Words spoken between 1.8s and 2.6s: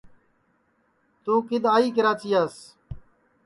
کراچیاس